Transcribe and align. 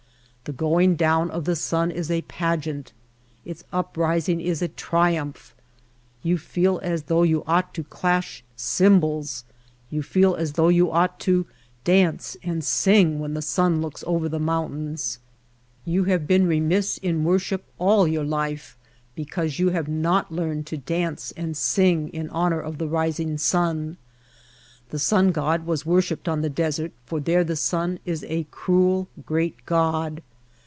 The 0.45 0.53
going 0.57 0.95
down 0.95 1.29
of 1.29 1.45
the 1.45 1.55
sun 1.55 1.91
is 1.91 2.09
a 2.11 2.23
pageant; 2.23 2.91
its 3.45 3.63
uprising 3.71 4.41
is 4.41 4.61
a 4.63 4.67
triumph. 4.67 5.55
You 6.23 6.37
feel 6.39 6.77
as 6.83 7.03
though 7.03 7.21
you 7.23 7.43
ought 7.45 7.73
to 7.75 7.83
clash 7.85 8.43
cymbals, 8.57 9.45
•you 9.93 10.03
feel 10.03 10.33
as 10.35 10.53
though 10.53 10.67
you 10.69 10.91
ought 10.91 11.19
to 11.21 11.45
dance 11.85 12.35
and 12.43 12.63
sing 12.65 13.19
when 13.19 13.33
the 13.35 13.43
sun 13.43 13.81
looks 13.81 14.03
over 14.07 14.27
the 14.27 14.39
mountains. 14.41 15.19
You 15.85 16.05
have 16.05 16.27
been 16.27 16.47
remiss 16.47 16.97
in 16.97 17.23
worship 17.23 17.63
all 17.77 18.05
your 18.07 18.25
life 18.25 18.75
be 19.15 19.21
White 19.21 19.33
Heart 19.33 19.37
of 19.37 19.37
Mojave 19.45 19.49
cause 19.51 19.59
you 19.59 19.69
have 19.69 19.87
not 19.87 20.31
learned 20.33 20.65
to 20.67 20.77
dance 20.77 21.31
and 21.37 21.55
sing 21.55 22.09
in 22.09 22.29
honor 22.31 22.59
of 22.59 22.77
the 22.79 22.87
rising 22.89 23.37
sun. 23.37 23.95
The 24.89 24.99
sun 24.99 25.31
god 25.31 25.65
was 25.67 25.85
wor 25.85 26.01
shiped 26.01 26.27
on 26.27 26.41
the 26.41 26.49
desert 26.49 26.91
for 27.05 27.19
there 27.21 27.43
the 27.45 27.55
sun 27.55 27.99
is 28.05 28.25
a 28.27 28.47
cruel, 28.49 29.07
great 29.23 29.65
god. 29.67 30.21